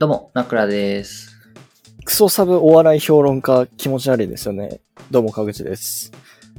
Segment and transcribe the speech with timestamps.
[0.00, 1.36] どうも、ナクラです。
[2.06, 4.80] クソサブお笑い評論家気持ち悪いですよね。
[5.10, 6.10] どうも、かぐちです。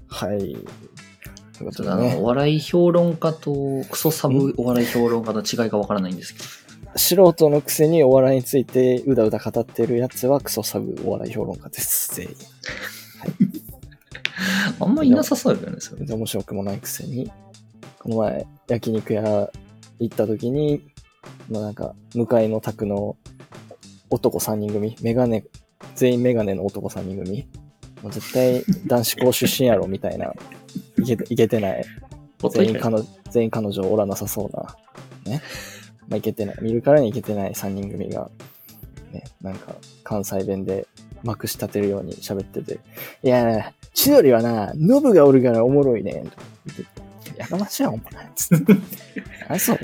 [0.08, 0.38] はい。
[0.38, 3.52] ということでね、お笑い評論家と
[3.90, 7.00] クソサブお笑い評論家の違いがわからないんですけど。
[7.00, 12.14] 素人のくせにお笑いについてうだうだ語ってるやつはクソサブお笑い評論家です。
[12.14, 12.36] 全員。
[14.80, 17.32] あんまいなさそうだよね、それ面白くもないくせに。
[17.98, 19.50] この前、焼肉屋
[19.98, 20.84] 行った時に、
[21.50, 23.18] まあなんか、向かいの宅の
[24.12, 25.44] 男3人組、メガネ、
[25.96, 27.48] 全員メガネの男3人組。
[28.04, 30.34] もう絶対男子校出身やろみたいな、
[30.98, 31.86] いけていけてない。
[32.54, 34.76] 全員彼女、全員彼女おらなさそうな、
[35.32, 35.42] ね。
[36.10, 36.58] まあ、いけてない。
[36.62, 38.30] 見るからにいけてない3人組が、
[39.12, 40.88] ね、なんか、関西弁で
[41.24, 42.80] まくし立てるように喋ってて、
[43.24, 46.32] いや、千鳥はな、ノブがおるからおもろいねん、
[47.38, 48.32] やかましいわ、お前。
[48.36, 48.74] つって。
[49.48, 49.80] あ、そう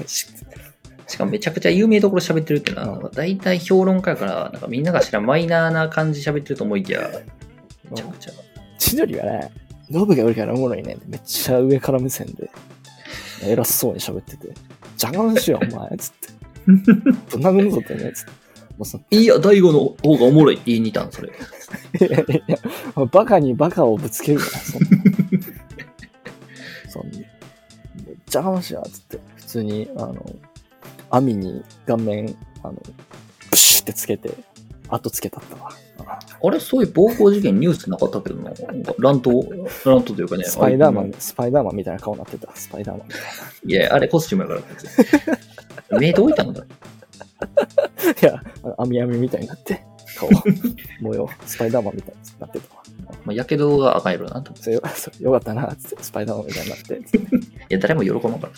[1.08, 7.10] ししかもめちゃくちゃ有名どころ喋ってるってのは、うん大体評論家やから、なんかみんなが知らんマイナーな感じ喋ってると思いきや、
[7.90, 8.32] めちゃくちゃ。
[8.78, 9.50] 千鳥はな、
[9.90, 12.50] ノブがおるからおもろいねめっちゃ上から目線で、
[13.44, 14.50] 偉そうに喋ってて、
[15.02, 16.38] 邪魔なしよ、お前、つって。
[16.68, 18.48] ぶん殴るぞってね、つって。
[19.12, 21.30] いや、大悟の方がおもろいって言いに行ったん、それ。
[21.30, 22.58] いやいや、
[23.12, 24.88] バカにバカをぶつけるから、そんな。
[26.90, 27.18] そんな。
[28.06, 29.20] めっちゃ話や、つって。
[29.36, 30.36] 普通に、あの、
[31.10, 32.74] 網に顔面、あの、
[33.52, 34.32] プシュってつけて、
[34.90, 35.70] 後つけたったわ。
[36.44, 38.52] あれ、そういう暴行事件ニュースなかったけどな。
[39.00, 39.50] 乱闘、
[39.86, 40.44] 乱闘というかね。
[40.46, 42.50] スパイダーマあン、スパイダーマンみたいな顔になってた。
[42.56, 43.22] スパイダーマンみたい
[43.66, 44.66] いや、あれコスチュームやか
[45.90, 46.00] ら。
[46.00, 46.62] 目どういたんだ？
[46.62, 46.66] な。
[46.66, 48.42] いや、
[48.78, 49.82] 網網みたいになって、
[50.18, 50.30] 顔、
[51.02, 52.84] 模様、スパイダーマンみたいになってたわ。
[53.26, 54.54] まあ、やけどが赤色だなと。
[54.60, 58.54] それよそれよかったな、つって、スパイダーマンみたいになって、つっていや、誰も喜ばんから。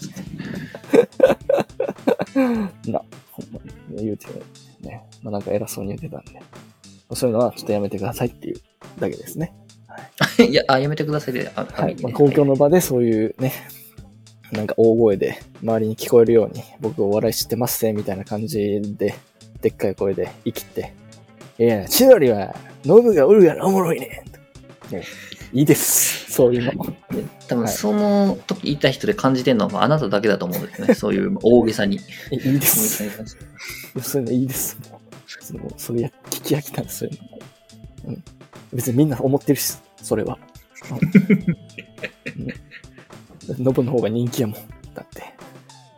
[2.91, 4.27] な、ほんまに言うて
[4.81, 6.41] ね、まあ、なんか偉そうに言ってたんで、
[7.13, 8.61] そういうのはちょっとやめてくださいっていう
[8.99, 9.53] だけですね。
[10.47, 11.95] いや、あ、やめてくださいで、あ、はい。
[12.01, 13.53] まあ、ね公共の場でそういうね、
[14.51, 19.15] なんか大声で周りに聞こえるように、僕お笑い知ってますぜ、みたいな感じで、
[19.61, 20.93] でっかい声で生きて、
[21.57, 22.55] いや、千鳥は、
[22.85, 24.23] ノブがおるからおもろいね。
[24.91, 25.03] ね
[25.53, 26.31] いいです。
[26.31, 26.71] そういうの。
[27.47, 30.93] 多分はいその時言った人で感じてるのはあなただけだと思うんですね。
[30.95, 31.97] そういう大げさに。
[31.97, 31.99] い
[32.35, 33.09] いいです。
[34.01, 34.77] そういうのいいです。
[35.53, 37.11] もうそれや、聞き飽きたんですよ。
[38.05, 38.23] うん。
[38.73, 40.37] 別にみんな思ってるし、それは。
[42.37, 43.63] うん。
[43.63, 44.55] ノブの方が人気やもん。
[44.93, 45.23] だって。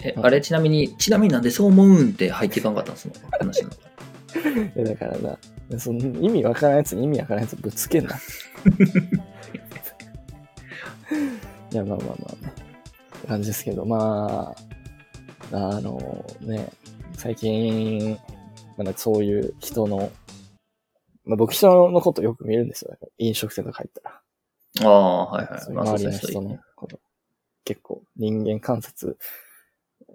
[0.03, 3.69] え、あれちなみに、ちなみになんでそう思うんって入っていかんかったんですの話の。
[4.75, 5.37] いやだからな、
[5.77, 8.17] その意味わからんやつに意味わからんやつぶつけんな。
[11.71, 12.53] いや、まあまあまあね。
[13.17, 14.55] って感じですけど、ま
[15.51, 16.69] あ、あのね、
[17.17, 18.17] 最近、
[18.77, 20.11] まあ、そういう人の、
[21.23, 22.97] まあ僕人のことよく見るんですよ。
[23.19, 24.21] 飲食店とか入ったら。
[24.83, 25.61] ああ、はいはい。
[25.61, 26.99] 周りの人のこと。
[27.63, 29.17] 結構人間観察、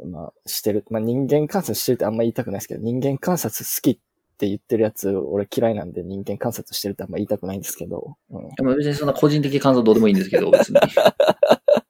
[0.05, 0.85] まあしてる。
[0.91, 3.99] まあ人間観察してるってあんま言いたくないですけど、人間観察好きっ
[4.39, 8.17] て言ってるやつ、俺嫌いなんで人間観察してるってあんま言いたくないんですけど。
[8.31, 8.43] うん。
[8.65, 10.79] まあ別にそんな個人的感想どうでもいいんですけど、別に。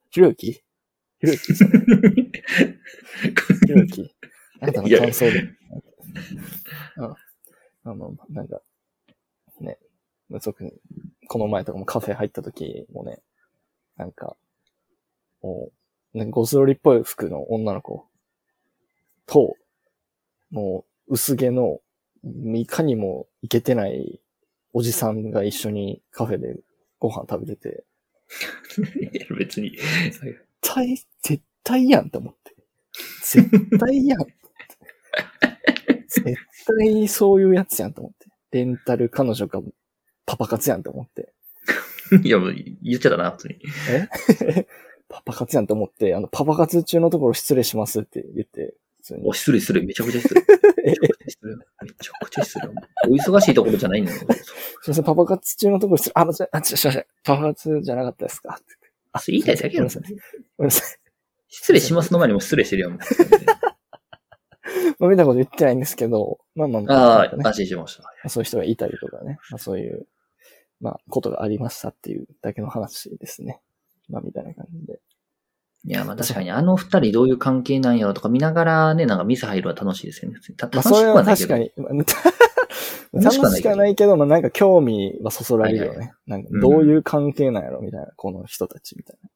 [0.09, 0.51] ひろゆき？
[0.51, 0.61] ひ
[1.21, 1.53] ろゆき？
[1.53, 1.63] ひ
[3.67, 4.15] ろゆき？
[4.61, 5.41] あなたの感想で。
[6.97, 7.15] うん。
[7.83, 8.61] あの、なんか、
[9.59, 9.77] ね、
[10.43, 10.73] 特に、
[11.27, 13.21] この前とかもカフェ入った時もね、
[13.95, 14.35] なんか、
[15.41, 15.69] も
[16.13, 18.07] う、なんかゴスロリっぽい服の女の子
[19.25, 19.55] と、
[20.49, 21.79] もう、薄毛の、
[22.55, 24.19] いかにもいけてない
[24.73, 26.57] おじさんが一緒にカフェで
[26.99, 27.83] ご飯食べてて、
[29.17, 29.71] いや別に。
[29.71, 32.55] 絶対、絶対やんって思って。
[33.23, 34.19] 絶対やん。
[36.07, 38.27] 絶対そういうやつやんと思って。
[38.51, 39.61] レンタル彼女が
[40.25, 41.33] パパ活やんと思って。
[42.23, 43.59] いや、もう言っちゃったな、普通に。
[43.89, 44.67] え？
[45.09, 50.41] パパ活やんと思って、あの、パパ活中のところ失礼しますって言って、普通にお、失礼失礼、めちゃくちゃ失礼。
[50.85, 51.55] めちゃくちゃ失礼。
[51.55, 51.61] め
[51.99, 52.67] ちゃくちゃ失礼。
[53.09, 54.17] お忙しいところじゃないんだよ。
[54.21, 54.27] すい
[54.89, 58.59] ません、パパ活中のところ失礼、あ、間違え、あ、ちょ、すいません、パパ活じゃなかったですか？
[59.13, 60.09] あ、それ言いたいだけやろごめんな。
[60.09, 60.15] さい。
[60.57, 60.99] ごめんなさい。
[61.49, 62.91] 失礼しますの前にも失礼してるやん。
[62.91, 62.99] も う
[64.99, 68.03] まあ、見たこと言ってないんですけど、まあまあまあなんかねあ、安心しました。
[68.03, 70.07] まあそういう人がいたりとかね、まあそういう、
[70.81, 73.61] まあ、ことがありましたっていうだけの話ですね。
[74.09, 74.99] まあ、みたいな感じで。
[75.87, 80.37] いや、まあ確かにあの二人どういう関係なんやろとか見ながらね、なんかミス入るのは楽しいですよね。
[80.57, 81.47] たまあ、楽しそれはくはないけど。
[81.47, 81.93] 確かに、まあ
[83.13, 85.89] 楽しく楽しはないけどくはないけど、まあ、なんか興味はそそられるよね。
[85.89, 89.29] はいはなんかうんどういう関係なんやろみたいな、この人たちみたいな。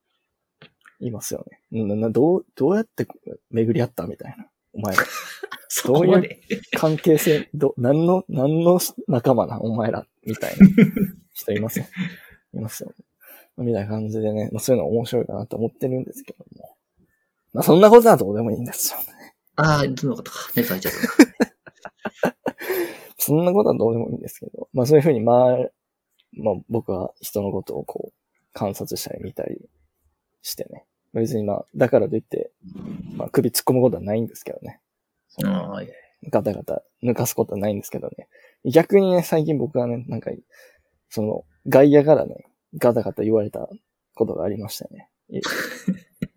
[1.00, 1.86] いますよね。
[1.86, 3.08] ななどう、どうやって
[3.50, 4.46] 巡り合ったみたいな。
[4.74, 5.04] お前ら。
[5.70, 6.42] そこまで。
[6.78, 10.68] 関係性、ど、何の、何の仲間なんお前ら、みたいな
[11.34, 11.86] 人いますよ。
[12.54, 12.94] いますよ。
[13.58, 16.76] みたいな感じでね、まあ、そういうの面白いかなと思ってるんですけども。
[17.54, 19.36] まあそんなことはどうでもいいんですよね。
[19.56, 20.38] ああ、そのことか。
[20.56, 20.92] 熱入っちゃっ
[22.22, 22.36] た。
[23.18, 24.70] そんなことはどうでもいいんですけど。
[24.74, 25.58] まあそういうふうに、まあ、
[26.34, 28.14] まあ僕は人のことをこう、
[28.54, 29.70] 観察したり見たり
[30.42, 30.86] してね。
[31.14, 32.52] 別にまあ、だからといって、
[33.16, 34.80] まあ首突っ込むことはないんですけどね。
[35.44, 35.90] ああ、はい。
[36.30, 38.28] ガタガタ抜かすことはないんですけどね。
[38.66, 40.32] 逆にね、最近僕はね、なんか、
[41.10, 42.46] その、外野からね、
[42.78, 43.70] ガタガタ言われた
[44.16, 45.10] ことがありましたね。
[45.30, 45.42] い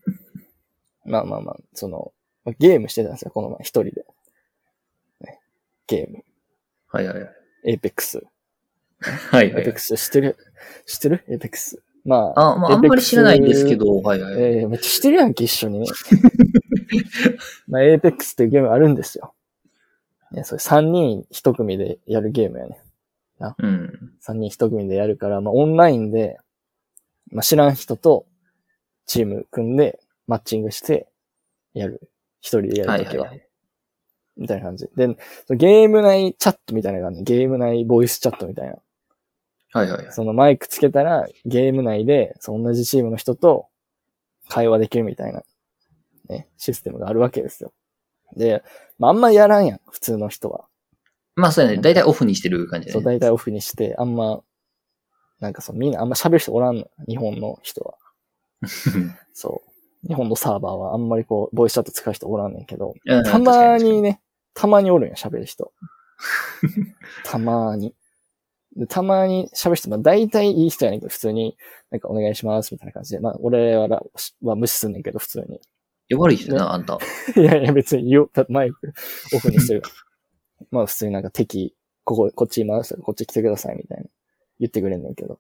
[1.05, 2.13] まあまあまあ、その、
[2.45, 4.07] まあゲームしてたんですよ、この前、一人で。
[5.21, 5.41] ね、
[5.87, 6.25] ゲーム。
[6.89, 7.31] はいはいはい。
[7.65, 8.23] Apex。
[9.01, 9.97] はいはいはい Apex。
[9.97, 10.37] 知ってる？
[10.87, 11.25] 知ってる？
[11.29, 11.83] エイペックス。
[12.05, 14.35] まあ、あ、まあ、あんまり知らないんですけど、はいはい。
[14.35, 15.89] えー、めっちゃ知ってるやんけ、一緒に。
[17.67, 19.35] まあ、 Apex っていうゲームあるんですよ。
[20.31, 22.79] ね、それ3人1組でやるゲームやね。
[23.41, 24.13] うん。
[24.27, 26.39] 3人1組でやるから、まあ、オンラインで、
[27.31, 28.27] まあ、知らん人と
[29.07, 31.09] チーム組んで、マッチングして、
[31.75, 32.11] やる。
[32.41, 33.25] 一人でやるときは。
[33.25, 33.49] はいはいはい。
[34.37, 34.89] みたいな感じ。
[34.97, 35.17] で、
[35.51, 37.23] ゲーム内チャットみたいなのがあるね。
[37.23, 38.77] ゲーム内ボイスチャットみたいな。
[39.73, 40.13] はいはいはい。
[40.13, 43.69] そのマイクつけたら、ゲーム内で、その同じチームの人と
[44.49, 45.43] 会話できるみたいな、
[46.29, 47.73] ね、システムがあるわけですよ。
[48.37, 48.63] で、
[48.99, 50.67] まあ、あんまやらんやん、普通の人は。
[51.37, 51.79] まあそうやね。
[51.79, 53.03] だいたいオフにしてる感じそう。
[53.03, 54.43] 大体オフにして、あんま、
[55.41, 56.89] なんかそう、みんなあんま喋る人おらんの。
[57.09, 57.95] 日本の人は。
[59.33, 59.63] そ
[60.05, 60.09] う。
[60.09, 64.03] 日本のサーバーはあんまりこう、ボイスチャット使う人おらんねんけど、うんたまに。
[64.03, 64.21] ね、
[64.55, 65.73] たまにおるんや、喋る人。
[67.25, 67.95] たまに。
[68.77, 71.57] でたまに喋る人、まあ大体いい人やねんけど、普通に、
[71.91, 73.21] なんかお願いします、みたいな感じで。
[73.21, 73.89] まあ俺は
[74.43, 75.57] は無視すんねんけど、普通に。
[75.57, 75.61] い
[76.09, 76.99] や悪い人だな、あんた。
[77.37, 78.93] いやいや、別に言おう、マイク
[79.35, 79.83] オフにしてる。
[80.71, 81.75] まあ普通になんか敵、
[82.05, 84.05] ここ、こっちいます、こっち来てください、みたいな。
[84.61, 85.39] 言ってくれんねんけど。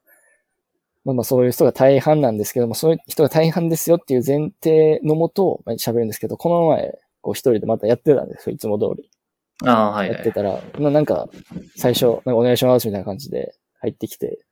[1.04, 9.10] まあまあそういう人が大半なんですけども、そういう人が大半ですよっていう前提のもと、まあ喋るんですけど、この前、こう一人でまたやってたんですよ、いつも通り。
[9.64, 10.16] ああ、はいはい。
[10.16, 11.28] やってたら、まあなんか、
[11.76, 14.44] 最初、なんかお願いしますみたいな感じで入ってきて、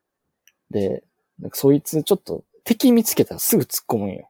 [0.71, 1.03] で、
[1.39, 4.29] なんかそいつちょっと敵見つけたらすぐ突っ込むんよ。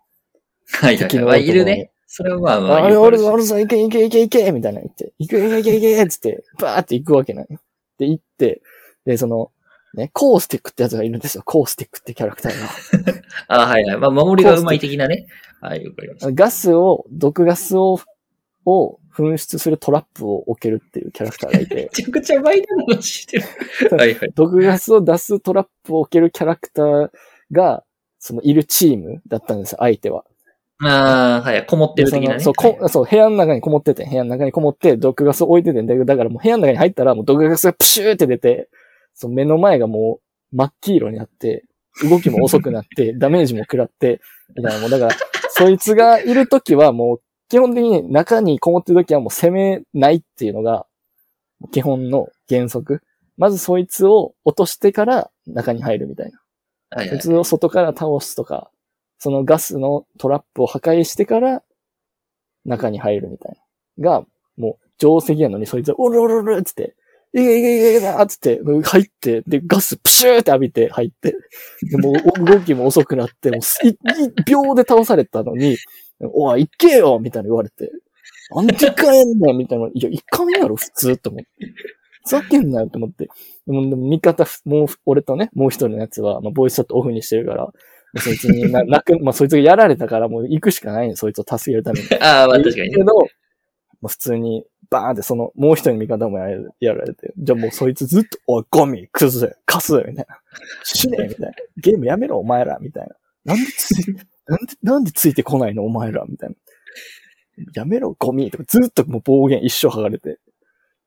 [0.66, 1.91] はいはいはいるね。
[2.14, 2.84] それはまあまあ。
[2.84, 7.58] あれ、俺ぞ、俺ぞ、行け、行け、行け、行けみたいな言って、行け、行け、行け、行けつって、バーって行くわけなんよ。
[7.96, 8.60] で、行って、
[9.06, 9.50] で、その、
[9.94, 11.42] ね、コースティックってやつがいるんですよ。
[11.42, 12.66] コースティックってキャラクターが。
[13.48, 13.96] あ あ、はいはい。
[13.96, 15.26] まあ、守りがうまい的なね。
[15.62, 16.32] はい、わかりました。
[16.32, 17.98] ガスを、毒ガスを、
[18.66, 23.44] を噴出するトラップを置けるっていうキャラクターがいて め、ちゃくちゃマイナーな話してる。
[23.96, 24.32] はいはい。
[24.34, 27.10] 毒ガスを出すトラップを置けるキャラクター
[27.52, 27.84] が、
[28.18, 30.26] そのいるチームだったんですよ、相手は。
[30.84, 31.66] ああ、はい。
[31.66, 32.40] こもってる的なね。
[32.40, 38.68] そう、こそう、部屋の中にこもってて、部屋の中にこもって、毒ガスを置いててんだけど、だからもう部屋の中に入ったら、もう毒ガスがプシューって出て、
[39.14, 40.20] その目の前がも
[40.52, 41.64] う真っ黄色になって、
[42.08, 44.20] 動きも遅くなって、 ダメージも食らって、
[44.56, 45.10] みたいな、もうだから、
[45.50, 50.86] そいつがいるときはもう、基本的に中にこもってるときはもう攻めないっていうのが、
[51.70, 53.02] 基本の原則。
[53.36, 56.40] まずそいつを落としてから中に入るみたいな。
[56.90, 57.20] はいはい。
[57.20, 58.71] そいつを外から倒すとか、
[59.22, 61.62] そのガスのトラップを破壊してから
[62.64, 63.56] 中に入るみたい
[63.96, 64.10] な。
[64.10, 66.96] が、もう定石やのにそいつは、おるおるおるっつって、
[67.32, 71.36] いけいけいけいけだっつって、入って、で、ガスプシューって浴びて入って、
[71.88, 75.76] でもう動きも遅くなって、もうすい一秒で倒されたのに、
[76.18, 77.92] おい、行けよみたいな言われて、
[78.50, 79.86] なんで帰んねんみたいな。
[79.86, 81.48] いや、行かんやろ、普通と思って。
[82.24, 83.28] ふざけんなよと思って。
[83.68, 87.72] でも、でも味方、もう、俺とね、もう一人のやつは、まあ、ボイスチャットオフにしてるから、
[88.18, 92.06] そいつにな、 泣く、まあ、そいつがやられたから、もう行くしかないねそいつを助けるために。
[92.20, 92.96] ああ、まあ確かにね。
[92.96, 93.14] けど、
[94.00, 100.26] まあ、普通に、バーンってその、もう一人の味方もやられやられて、じゃあもうそいつずっと、おい、ゴミ、クズ、カス、みたいな。
[100.82, 101.52] 死ね、みたいな。
[101.78, 103.08] ゲームやめろ、お前ら、みたい
[103.44, 103.54] な。
[103.54, 104.14] なんでつい、
[104.46, 106.56] なんで、なんでついてこないの、お前ら、みたいな。
[107.74, 110.38] やめろ、ゴミ、とか、ずっともう暴言一生剥がれて、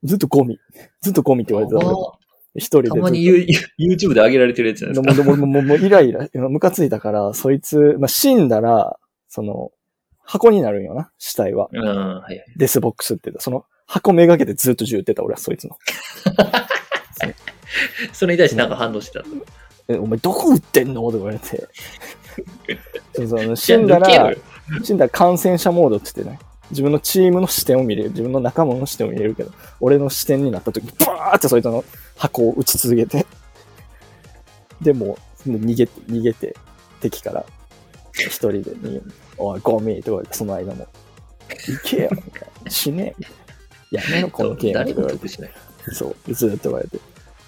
[0.04, 0.60] ずっとゴミ、
[1.02, 2.25] ずっとゴミって言われてた
[2.56, 2.90] 一人で。
[2.90, 3.46] たまに You-
[3.80, 8.98] YouTube で上げられてるやつなんでですかももうもうもうイライラ、ムカついたから、そいつ、まあ、死んだら、
[9.28, 9.72] その、
[10.24, 11.70] 箱になるんよな、死体は。
[11.72, 11.88] うん、はい
[12.20, 12.46] はい。
[12.58, 13.42] デスボックスって言った。
[13.42, 15.78] その、箱めがけてずっと銃撃ってた、俺はそいつの。
[18.14, 19.26] それに対してなんか反応してた。
[19.88, 21.04] え、お前どこ撃ってんの？
[21.04, 21.68] とか言われて。
[23.14, 24.34] そうそう死んだら
[24.84, 26.40] 死んだら観戦者モードって言ってね。
[26.72, 28.10] 自分のチームの視点を見れる。
[28.10, 31.84] 自分の仲間の視点を見れるけど、俺の視点になった時に、バーってそいつの
[32.16, 33.26] 箱を撃ち続けて。
[34.82, 36.56] でも、もう逃げて、逃げて、
[37.00, 37.46] 敵から、
[38.14, 39.02] 一人で逃げ
[39.38, 40.88] おい、ゴミとか言われて、その間も。
[41.68, 44.02] 行けよみたいな死ねみたいな。
[44.02, 45.94] やめろ、このゲーム誰とか言われて。
[45.94, 47.00] そう、ずっと言われて。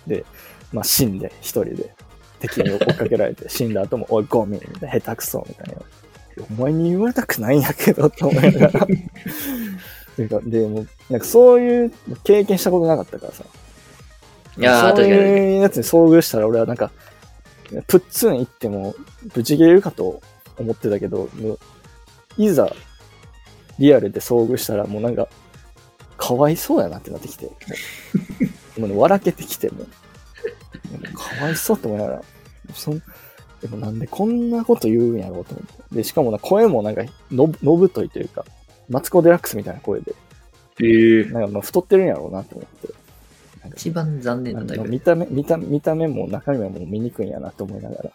[0.05, 0.25] で、
[0.71, 1.93] まあ死んで、一人で
[2.39, 5.81] 敵に追っかけられて、 死んだ後も、おい、ゴミみたいな、下手くそみたいな。
[6.49, 8.87] お前に言われたくないんやけど、と思いながら。
[10.17, 11.91] ていうか、で、もう、なんかそういう
[12.23, 13.43] 経験したことなかったからさ。
[14.57, 15.05] いやー、そう。
[15.05, 16.91] いうやつに遭遇したら俺はなんか、
[17.87, 18.95] プッツン行っても、
[19.33, 20.21] ブチ切れるかと
[20.57, 21.29] 思ってたけど、
[22.37, 22.73] いざ、
[23.79, 25.27] リアルで遭遇したらもうなんか、
[26.17, 27.45] かわいそうやなってなってきて、
[28.77, 29.85] もう、ね、笑けてきても、
[31.13, 32.21] かわいそうって思いながら、
[32.73, 33.01] そん
[33.61, 35.95] でもなんでこんなこと言うんやろうと思って。
[35.95, 38.45] で、しかもな声もなんかのぶ、のぶといというか、
[38.89, 40.13] マツコ・デラックスみたいな声で、
[40.79, 42.93] えー、なんかまあ太ってるんやろうなと思って。
[43.75, 44.89] 一番残念なタイプ。
[44.89, 48.11] 見た目、見た見た目も中身はもう醜いんやなと思いながら、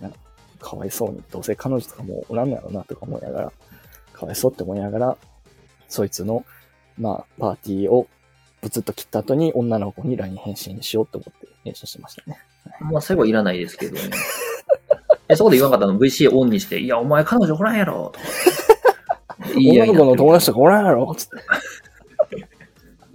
[0.00, 0.18] なんか
[0.60, 3.52] かわいそうに、どうせ彼女とかもうおらんのやろうなとか思いながら、
[4.12, 5.16] かわいそうって思いながら、
[5.88, 6.44] そいつの、
[6.98, 8.08] まあ、パーティーを
[8.62, 12.38] ブツッと切った後に女の子に LINE 返信しようと思って練習してましたね。
[12.80, 14.00] まあ、最後はいらないですけどね。
[15.28, 18.20] えそこで言わなかったの ?VC オンにして、いや、お前彼女おらんやろと
[19.56, 21.28] 女の子の友達とかおらんやろつっ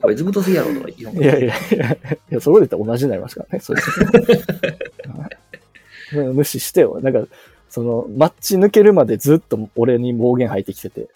[0.02, 1.24] これずぶとすぎやろとか言わんて。
[1.24, 1.98] いやいやいや、い
[2.30, 3.90] や、そこで言ったら同じになりますからね、そいつ。
[3.90, 5.30] は
[6.24, 7.00] い無視してよ。
[7.02, 7.28] なんか、
[7.70, 11.10] その、マッチ抜けるまでずっと俺に暴言吐いてきてて、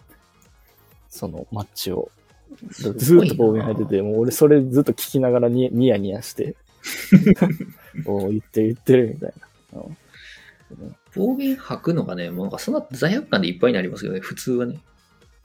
[1.10, 2.10] そのマッチを。
[2.72, 6.56] ずっと暴言吐いてて、もう俺それずっと聞きながらニニヤニヤして、
[8.06, 9.34] おう言って言ってるみたい
[9.74, 9.82] な。
[9.82, 9.98] うん
[11.16, 14.80] 暴言吐くのがね、もうなんかそんな罪悪感でいっぱいになりますよね、普通はね。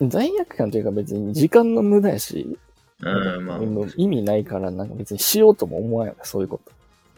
[0.01, 2.57] 罪悪感というか別に時間の無駄やし、
[3.01, 3.61] うん、まあ、
[3.97, 6.73] 意味ないからなんか別にしようとも思わんよね、そういうこと。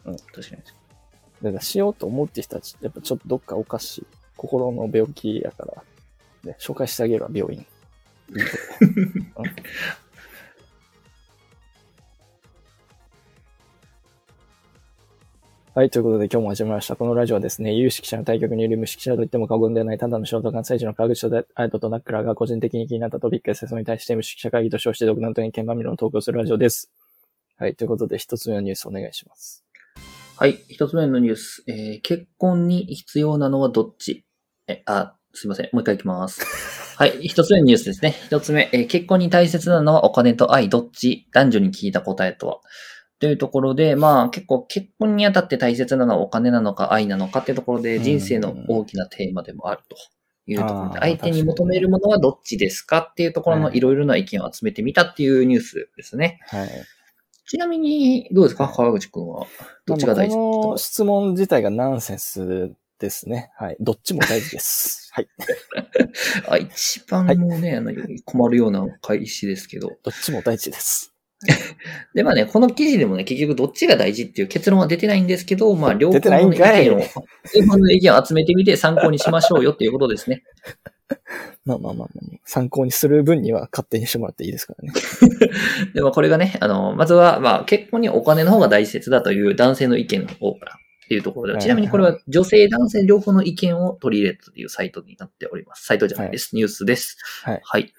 [0.05, 0.63] 確かに。
[1.43, 4.07] だからしようと思ってる人たちやっぱちょっとどっかおかしい。
[4.37, 5.83] 心の病気やから、
[6.45, 7.67] ね、紹介してあげるわ、病院。
[8.31, 8.41] う ん
[15.81, 16.95] はい、ということで今日も始まりました。
[16.95, 26.91] このラジオはですね、有識者の対局による無識者と言っても過言ではない、ただの衝動関西人の川口とアイドとナックラーが個人的に気になったトピックや世相に対して無識者会議と称して独断と偏見まみれの投稿するラジオです。
[27.57, 29.65] はい、ということで一つ目のニュースお願いします。
[30.37, 31.65] はい、一つ目のニュース。
[31.67, 34.27] えー結婚に必要なのはどっち？
[34.67, 35.71] え、あ、すいません。
[35.73, 36.45] もう一回いきます。
[36.99, 38.17] はい、一つ目のニュースですね。
[38.27, 41.27] 一つ目、えー結婚に大切なのはお金と愛どっち？
[41.33, 42.61] 男女に聞いた答えとは？
[43.21, 49.97] というところで、まあ結構結婚にあたって大切なのはお金なのか愛なのかっていうところでうん人生の大きなテーマでもあると
[50.47, 56.41] いうところで、相手に求めるものはどっちですかっていうところのはいいろいろな意見を集めてみたっていうニュースですね。
[56.47, 56.69] はい。
[57.47, 59.45] ちなみに、どうですか川口くんは？
[59.85, 60.37] どっちが大事？
[60.37, 63.50] まあこの質問自体がナンセンスですね。
[63.57, 63.77] はい。
[63.81, 65.11] どっちも大事です。
[65.12, 65.29] はい。
[66.49, 67.93] あ、一番もうね、あの
[68.25, 69.89] 困るような開始ですけど。
[69.89, 71.10] どっちも大事です。
[72.14, 76.99] で、まあね、この記事でもね、結局どっちが大事っていう結論は出てないんですけど、まあ、両方の意見を、
[77.54, 80.42] 両方の意見を集めてみて参考にしましょうよっていうことですね。
[81.64, 84.92] まあまあまあまあ、参考にする分には勝手にしてもらっていいですからね。
[85.94, 95.85] で、まあ、これがね、あの、まずは、まあ、結婚にお金の方が大切だという男性の意見の方からっていうところで、はいちなみにこれは女性、男性両方の意見を取り入れたというサイトになっております。
[95.87, 96.54] サイトじゃないです。
[96.54, 97.16] ニュースです。
[97.42, 97.61] はい。
[97.64, 97.92] はい。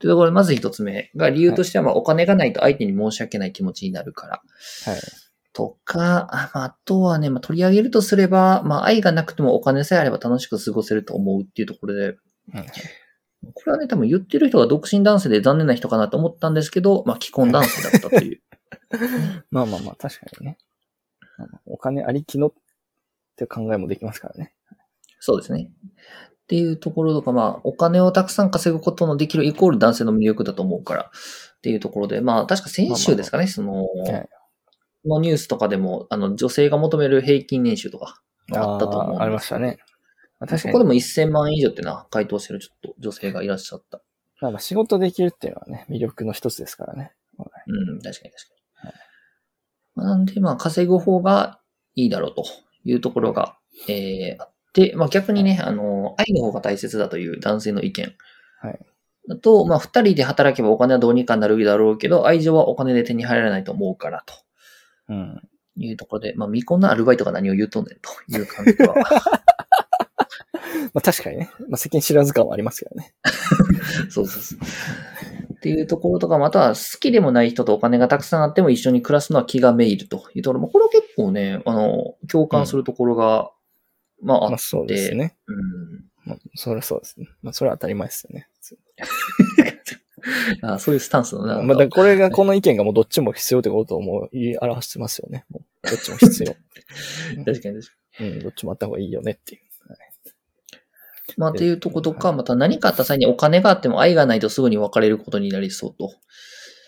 [0.00, 4.42] というところで、まず一つ目が、理由としては、まあ、お金がないと相手に申し訳ない気持ちになるから。
[4.86, 5.00] はい。
[5.52, 12.16] とか、あとはね、まあ、取り上げるとすれば、まあ、愛がなくてもお金さえあれば楽しく過ごせると思うっていうところで、うん
[13.54, 18.40] これはね、多分言ってる人が独身男性で残念な人かなと思ったんですけど、まあ、既婚男性だったという。
[19.50, 20.58] まあまあまあ、確かにね。
[21.64, 22.52] お金ありきのっ
[23.36, 24.54] て考えもできますからね。
[25.20, 25.70] そうですね。
[26.50, 34.28] っていうところとか、まあ、お金をたくさん稼ぐことのできるイコール男性の魅力だと思うから、っていうところで、まあ、確か先週ですかね、その、はい
[35.06, 38.20] のニュースとかでも、あの、女性が求める平均年収とか、
[38.52, 39.78] あったと思うあーありましたね。
[40.38, 44.02] まあ確かにそこでも1000万以上ってな、回答してるちょっと女性がいらっしゃった。
[44.42, 47.12] まあまあ仕事できるっていうのはね、魅力の一つですからね。
[47.38, 48.48] うん、確かに確
[48.82, 48.92] か
[49.96, 50.04] に。
[50.04, 51.60] なんで、まあ、稼ぐ方が
[51.94, 52.44] いいだろうと
[52.84, 53.56] いうところが、
[53.88, 58.14] えー、あって、まあ逆にね、あの、愛の方が大切だという男性の意見。
[58.60, 58.78] はい。
[59.28, 64.34] だと、まあ二人で働けばお金はどうにかなるだろうけど、愛情はお金で手に入らないと思うからと
[65.08, 65.40] うん。
[65.76, 68.94] いうところで、まあ未婚のアルバイトが何を言うとんねんという感じでは。
[70.94, 71.50] まあ確かにね。
[71.68, 73.14] まあ世間知らず感はありますけどね。
[74.10, 74.58] そうそうそう。
[75.54, 83.50] っていうところとか、または好きでもない人とお金がたくさんあっても一緒に暮らすのは気がめいるというところも、これは結構ね、あの、共感するところが、
[84.22, 85.36] まああっまあそうですて、ね。
[85.46, 85.56] うん。
[86.24, 87.28] まあ、それはそうですね。
[87.42, 88.48] まあそれは当たり前ですよね。
[90.62, 91.62] あそういうスタンスのな。
[91.62, 95.46] まあ、これが、この意見がもうどっちも必要ってことをもう言い表してますよね。
[95.50, 95.60] ど
[95.96, 96.54] っちも必要。
[97.44, 97.82] 確かに確
[98.18, 98.28] かに。
[98.28, 99.62] うん、どっちもあった方がいいよねっていう。
[101.36, 106.14] まあ、っていうとことか、また何かあった際にお金があっても愛がないとすぐに別れることになりそうと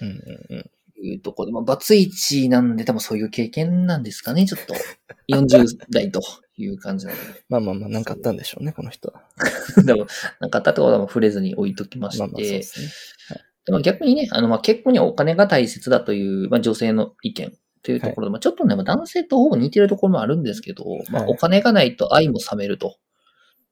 [0.01, 0.71] うんうんうん。
[1.03, 4.75] いうところで、まあ、バツイチなんで多分そういう経験なんですかね、ちょっと。
[5.29, 6.21] 40代と
[6.57, 7.19] いう感じなの
[7.49, 9.23] まあまあまあ、なんかあったんでしょうね、この人は。
[9.79, 9.85] で。
[9.93, 10.07] でも、
[10.41, 12.89] なんかあったってことは触れずに置いときまして、まあまあ、そうですね。
[13.65, 22.97] でも逆にね、あの、まあ、結婚にはお金が大切だという、まあ、女性の意見というところで、まあ、ちょっとね、まあ、男性とほぼ似てるところもあるんですけど、まあ、はいお金がないと愛も冷めると。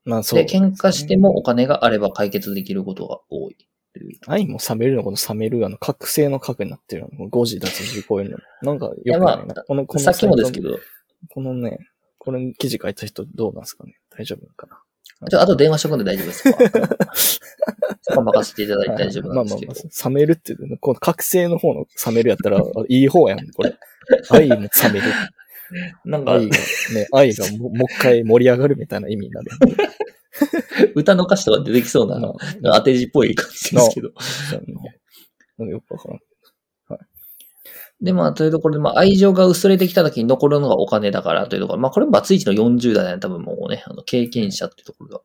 [0.04, 3.56] まあそうで、喧嘩してもお金があれば解決できることが多い。
[4.26, 7.28] 愛も冷めるのこの冷めるあの、覚醒の核になってるの。
[7.28, 8.38] 5時脱字超えるの。
[8.62, 9.62] なんかよくやまあないな。
[9.64, 10.78] この、このさっきもですけど、
[11.28, 11.78] このね、
[12.20, 13.94] これ記事書いた人どうなんですかね？
[14.16, 14.78] 大丈夫かな？
[15.28, 16.58] ちょあと電話しとくんで大丈夫ですか？
[18.02, 19.72] そこは任せていただいて大丈夫なんですけど。
[19.72, 23.74] まあまあまあ、冷めるっていうの、この覚醒の方の冷めるやったら、あ いい方やん、これ。
[24.30, 25.12] 愛も冷める。
[26.04, 29.50] なんか、愛が、ね、愛がも もう一回盛り上がるみたいな意味になる。
[30.94, 32.28] 歌の歌詞とか出てきそうな、ま
[32.74, 34.10] あ当て字っぽい感じですけど。
[35.58, 36.18] なんかよくわからん。
[38.02, 41.80] で、まあ、というところで、まあ、愛情が薄れてきた時に残るのがお金だからというところ。
[41.80, 45.22] まあ、これもバツイチの40代だね、多分もうね、あの、経験者っていうところが。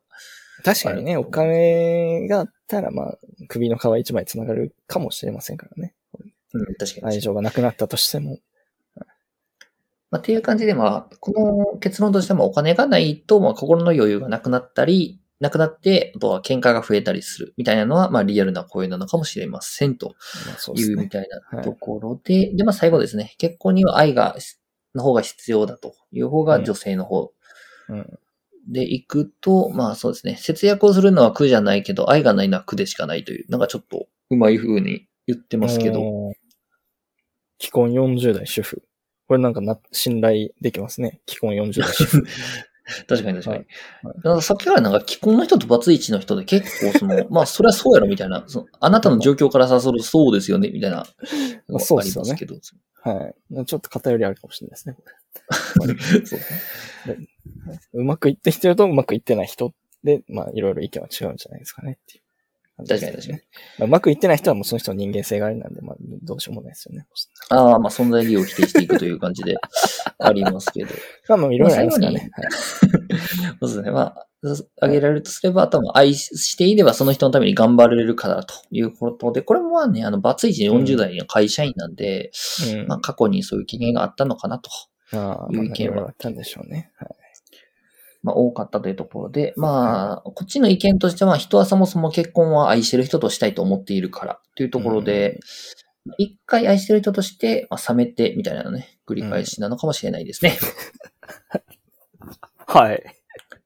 [0.62, 3.18] 確かにね、お金があったら、まあ、
[3.48, 5.94] 首の皮一枚つながるかもしれませんからね。
[6.52, 7.14] うん、確かに。
[7.14, 8.38] 愛情がなくなったとしても。
[10.10, 11.32] まあ、っていう感じで、まあ、こ
[11.72, 20.14] の結論としてもお金がないと、まあ、心の余裕がなくなったり、なくなって、あとは喧嘩が増えたりするみたいなのは、まあ、リアルな声なのかもしれませんと
[20.74, 21.08] いうみ。
[21.08, 23.34] たいなところで、で、まあ、最後ですね。
[23.38, 24.36] 結婚には愛が、
[24.94, 27.32] の方が必要だという方が女性の方
[27.88, 28.18] うん。
[28.68, 30.36] で行くと、まあそうですね。
[30.36, 36.32] 節約をするのは苦じゃないけど、愛がないのは苦でしかないという、なんかちょっとうまい風に言ってますけど。
[37.60, 38.82] 既婚40代主婦。
[39.28, 41.20] これなんかな、信頼できますね。
[41.28, 42.26] 既婚40代主婦。
[43.08, 43.56] 確かに確かに。
[44.02, 51.06] はいかさっきからなんか既婚の人とバツイチの人で結構その、 まあそれはそうやろみたいな、そのあなたの状況からさそるそうですよねみたいな
[51.68, 52.30] のがあそうっすよね。
[53.02, 53.66] はい。
[53.66, 54.94] ちょっと偏りあるかもしれないですね。
[54.94, 55.02] こ
[56.26, 56.38] そう
[57.08, 57.16] れ
[57.92, 59.72] うまくいって人とうまくいってない人
[60.02, 62.25] で、まあいろいろ意見は違うんじゃないですかねっていう
[62.76, 63.32] 確かに確か
[63.78, 67.06] まあうまくいってない人はもうその人の人間性があれなんで、まあどうしようもないですよね。
[67.48, 69.56] ああ、まあ存在理由を否定していくという感じで
[70.18, 70.94] ありますけど。
[71.28, 72.30] まあまあいろいろありますからね。
[73.60, 73.90] そうですね。
[73.90, 74.26] まあ、
[74.76, 82.30] 挙げられるとすれば、あとは愛していればその人のために頑張れるからということで、これもまあね、あの、バツイチ40代の会社員なんで、
[82.62, 82.74] はい。
[82.74, 82.86] うん。
[82.88, 84.70] まあ過去にそういう経験があったのかなと、
[85.12, 86.92] ああ、まあ、いいう意見はろいろあったんでしょうね。
[86.96, 87.08] はい。
[88.26, 95.38] まあ多かったというところで、まあ、こっちの意見としては、人はそもそも結婚は愛してる人としたいと思っているからというところで、
[96.18, 100.58] 一回愛してる人として、まあ、冷めてみたいなのね、繰り返しなのかもしれないですね。
[102.66, 103.04] はい。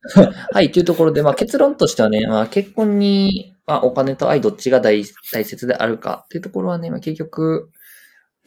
[0.53, 7.71] はい、というところで、まあ結論としてはね、まあ結婚に、まあお金と愛どっちが大大切であるかっていうところはね、まあ結局、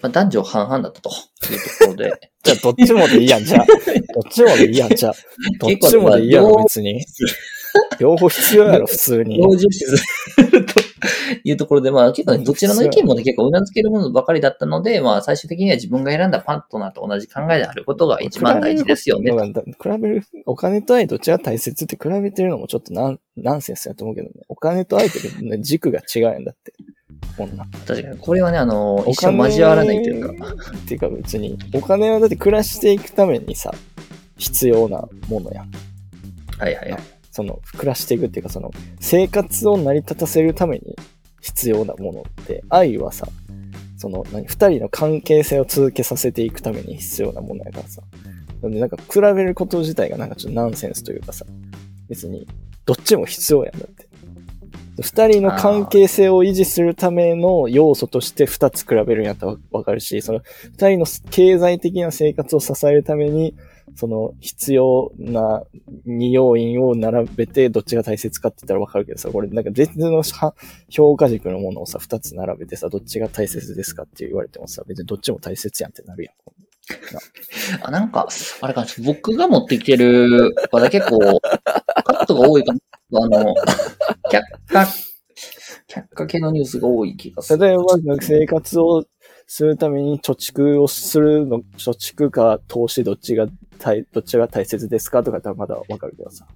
[0.04, 2.12] まあ男女半々だったというところで、
[2.44, 3.66] じゃあ、どっちもでいいやん、じゃあ。
[4.14, 5.14] どっちもでいいやん、じゃあ。
[5.60, 7.06] どっちもでいいやろ、別に。
[8.00, 9.42] 両方必要やろ、 普通に。
[9.42, 9.92] 同重視す
[10.42, 10.74] ると
[11.46, 19.32] いうところで、まあ結構ね、どちらの意見もね、結構うなずけるものばかりだったので、まあ最終的には自分が選んだパートナーと同じ考えであることが一番大事ですよね。
[19.32, 24.34] 比べる、お金と愛どっちが大切って比べてるのもちょっとナンナンセンスやと思うけどね。
[24.50, 26.74] お金と愛って、ね、軸が違うんだって。
[27.56, 27.66] な。
[27.86, 28.18] 確かに。
[28.18, 30.48] これはね、あの、お一生交わらないというか。
[30.78, 33.74] っていうか別に、お金はだって暮らしていくためにさ、
[34.38, 35.72] 必要なものやん。
[36.58, 37.02] はいはいはい。
[37.32, 40.96] その、暮らしていくっていうか、その、生活を成り立たせるために
[41.42, 43.28] 必要なものって、愛はさ、
[43.98, 48.02] その、何、二人の関係性を続けさせていくために必要なものやからさ。
[48.62, 51.46] なんでなんか、比べること自体がなんかちょっとナンセンスというかさ、
[52.08, 52.48] 別に、
[52.86, 54.08] どっちも必要やんだって。
[55.02, 63.56] 二人の関係性を維持するための要素として二つ比べるんやったらわかるし、その二人の経済的な生活を支えるために、
[63.96, 65.64] その必要な
[66.06, 70.24] 二要因を並べてどっちが大切かって言ったらわかるけどさ、これなんか別の
[70.90, 76.34] 評価軸のものをさ、二つ並べてさ、どっちが大切ですかって言われてもさ、別にどっちも大切やんってなるやん。
[77.82, 78.28] あ、なんか、
[78.62, 81.20] あれかな、僕が持ってきてる話題結構、
[82.04, 82.80] カットが多いかな。
[83.16, 83.54] あの、
[84.32, 84.88] 却下、
[85.88, 87.66] 却下系のニュースが多い気がする。
[87.66, 87.84] 例えば、
[88.20, 89.06] 生活を
[89.48, 93.48] するために貯蓄をするの、貯蓄か投資どっちが
[93.80, 96.48] 大、どっちが大切ですかとかだまだわかるけどさ。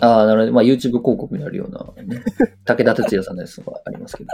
[0.00, 0.52] ああ、なるほど。
[0.52, 2.22] まあ YouTube 広告になるような、ね、
[2.64, 4.30] 武田鉄矢さんのやつがありますけど。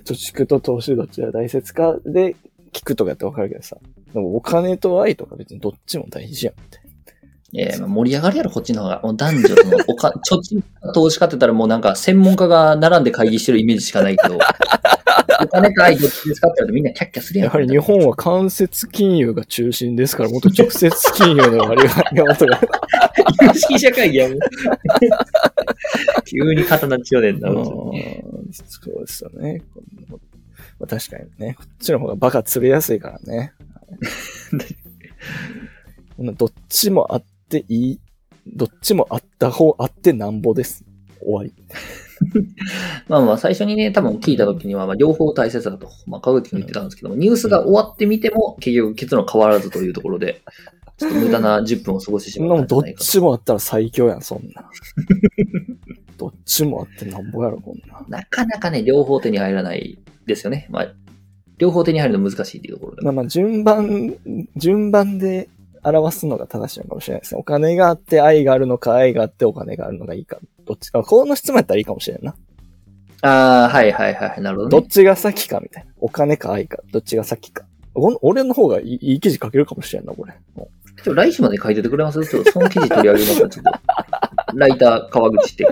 [0.04, 2.36] 貯蓄と投資どっちが大切かで
[2.72, 3.78] 聞くとかやってわかるけどさ。
[4.12, 6.87] でもお金と愛とか別にどっちも大事やんって。
[7.52, 9.00] いやいや、まあ盛り上がるやろ、こっちの方が。
[9.02, 9.54] もう男女の
[9.88, 10.62] おか、貯金、
[10.94, 14.38] 投資家って言ったらもうなんか専門家が並んで会議してるイメージしかないけど、
[15.40, 17.46] お金と愛どっちですかって言われてみんなキャッキャするやん。
[17.46, 22.60] やはり日本は間接金融が中心ですから、もっと直接金融の割合がもっとが。
[23.42, 24.38] 有識者会議やもん。
[26.26, 27.48] 急に刀強ねんな。
[27.48, 27.56] うん
[28.52, 29.62] そうですよね。
[30.78, 31.54] まあ、確かにね。
[31.58, 33.52] こっちの方がバカ釣れやすいからね。
[36.36, 38.00] どっちもあっていい？
[38.46, 40.84] どっちもあった方、あってなんぼです。
[41.20, 41.52] 終わり。
[43.08, 50.42] まあまあ、最初にね、多分聞いた時には、まあ、両方大切だと、まあ、川口君言ってたんですけども、ニュースが終わってみても、結局結論変わらずというところで、
[50.96, 53.04] ちょっと無駄な10分を過ごしてしまったんじゃないかと。
[53.04, 54.68] ちもあったら最強やん、そんな。
[56.18, 58.04] どっちもあってなんぼやろ、こんな。
[58.08, 60.66] なかなかね、両方手に入らないですよね。
[60.70, 60.94] まあ、
[61.58, 63.02] 両方手に入るの難しいっていうところで。
[63.02, 64.16] まあまあ、順番、
[64.56, 65.48] 順番で
[65.90, 67.40] 表すのが正しいのかもしれないですね。
[67.40, 70.38] お金があって愛があるのか、愛があってお金があるのがいいか。
[70.64, 71.02] どっちか。
[71.02, 72.34] この質問やったらいいかもしれんな。
[73.22, 74.40] ああ、はいはいはい。
[74.40, 74.88] なるほど、どっね。
[74.88, 75.90] ちが先かみたいな。
[75.98, 76.78] お金か愛か。
[76.92, 77.64] どっちが先か。
[77.94, 80.34] お俺の方がいい記事書けるかもしれんな、これ。
[80.54, 80.68] も
[81.02, 82.24] ちょ来週まで書いててくれます？
[82.26, 83.70] ちょっとその記事取り上げますかちょっと。
[84.54, 85.64] ライター川口って。
[85.64, 85.68] う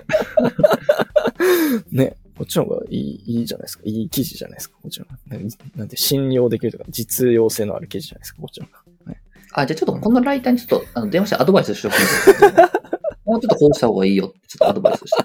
[1.97, 2.17] ね。
[2.37, 3.83] こっちの方がいい、いいじゃないですか。
[3.87, 4.77] いい記事じゃないですか。
[4.83, 5.19] こっちの方が。
[5.29, 8.41] なんなんて信用できるとか、実用性のある記事じゃないですか。
[8.43, 8.79] こっちの方が。
[9.62, 11.97] あ、じゃあちょっとこのライターにちょっとあの電話してアドバイスしておくん
[13.25, 15.25] もうちょっとこうした方がいいよって、ちょっとアドバイスし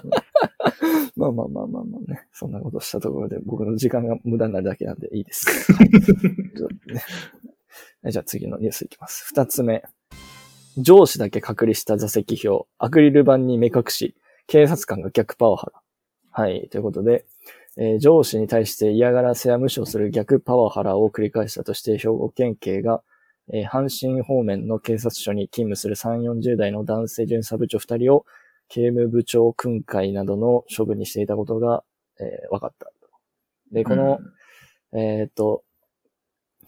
[1.16, 2.26] まあまあまあまあまあね。
[2.32, 5.46] そんなことしたところで僕の時間が無駄になるだけなんでいいです。
[6.86, 7.02] ね
[8.02, 9.24] はいじゃあ次のニュースいきます。
[9.28, 9.84] 二つ目。
[10.78, 12.66] 上司だけ隔離した座席表。
[12.78, 14.16] アクリル板に目隠し。
[14.46, 15.82] 警察官が逆パワハラ。
[16.30, 16.68] はい。
[16.70, 17.24] ということで、
[17.76, 23.02] えー上司に対して嫌がらせや無視をする逆パワハラを繰り返したとして、兵庫県警が、
[23.52, 28.24] えー阪神方面の警察署に勤務する3、40代の男性巡査部長2人を
[28.68, 31.84] 刑務部長訓戒などの処分にしていたことが、
[32.20, 32.90] えー分かった。
[33.72, 34.20] で、この、
[34.92, 35.64] えーっと、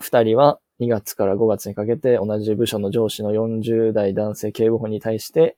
[0.01, 5.57] 二人は2月から5月にかけて同じ部署の上司の40代男性警部補に対して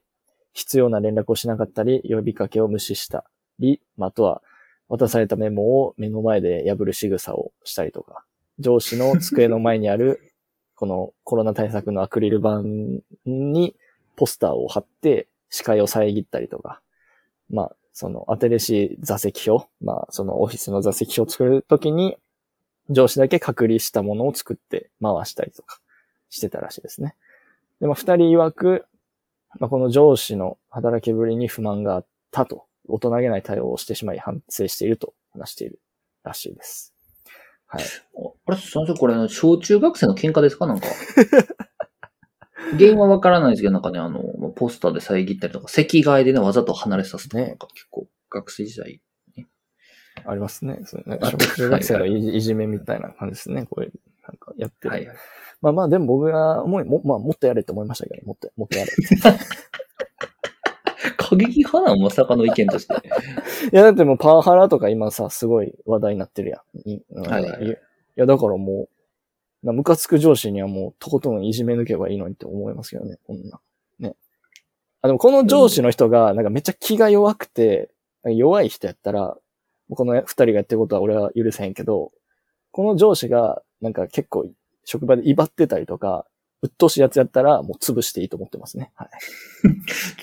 [0.53, 3.25] 必要な連絡をしなかったり、呼びかけを無視した
[3.59, 4.41] り、まあ、あとは
[4.89, 8.23] 渡されたメモを目の前で破る仕草をしたりとか、
[8.59, 10.26] 上司の机の前にある
[10.77, 12.61] このコロナ対策のアクリル板
[13.25, 13.75] に
[14.15, 16.81] ポスターを貼って視界を遮ったりとか、
[17.49, 22.17] まあ、その新しい座席表、まあ、そのオフィスの座席表を作るときに、
[22.91, 25.79] 上司だけ隔離したものを作って回したりとか
[26.29, 27.15] してたらしいですね。
[27.81, 28.85] で、まあ、二人曰く、
[29.59, 35.79] まあ、この上司の働きぶりに不満があったと、大人げない対応をしてしまい反省していると話している
[36.23, 36.96] らしいです。
[37.67, 37.83] はい。
[38.47, 40.67] あれ、先生、これ、小中学生の喧嘩ですか？
[40.67, 40.87] なんか。
[42.77, 44.21] 原因はわからないですけど、なんかね、あの、
[44.55, 49.01] ポスターで遮ったりとか、席替えでね、わざと離れさせたりとか、結構、学生時代。
[50.25, 50.79] ありますね。
[50.85, 51.19] そうね
[51.55, 53.67] 中学生のいじめみたいな感じですね。
[53.69, 53.91] これ、
[54.27, 54.89] なんかやってる。
[54.89, 55.17] はいはい。
[55.61, 58.91] まあまあ、でも僕が思い、も、まあ、もっとやれって思いましたけど、もっと、もっとやれ。
[61.37, 62.93] 過激派なのまさかの意見として。
[63.71, 66.89] いや、だってもうパワハラとか今さ、すごい話題になってるやん。
[66.89, 67.75] いうんはいはいい
[68.15, 68.87] や、だからも
[69.63, 73.59] う、なムカつく上司にはもう、とことんいじめ抜けばいいのにって思いますけどね、こんな。
[73.99, 74.15] ね。
[75.01, 77.91] あ、でもこの上司の人が、なんかめっちゃ気が弱くて、
[78.23, 79.37] 弱い人やったら、
[79.89, 82.11] この二人がやってることは俺は許せへんけど、
[82.71, 84.49] この上司が、なんか結構、
[84.83, 86.25] 職場で威張ってたりとか、
[86.61, 88.91] 鬱陶しいやつやったら、もう潰していいと思ってますね。
[88.95, 89.09] はい。
[89.63, 89.69] ちょ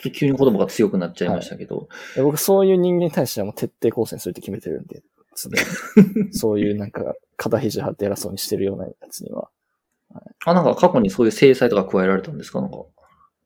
[0.00, 1.88] っと急に言葉が強くなっちゃいましたけど。
[2.16, 5.02] で僕そういう人間に対してはもう徹底抗戦するって決めてるんで、
[6.32, 9.48] そういうなんか、肩肘張って偉そうにしてるようなやつには。
[10.44, 12.60] あ、なんか過去にそういう制裁とか加えられたんですか？
[12.60, 12.78] なんか。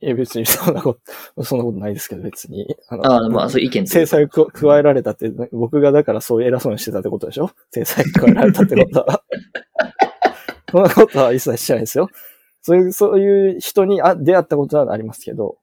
[0.00, 0.96] いや別にそんなこ
[1.34, 2.66] と、そんなことないですけど別に。
[2.88, 7.50] あのあまあ、そういう意見制裁を加加えられたって、僕がだからそう偉そうにしてたってことでしょ？
[7.72, 9.22] 制裁加えられたってことは。
[10.70, 12.08] そんなことは一切してないですよ。
[12.62, 15.58] そういう、そういう人にあ出会ったことはありますけど、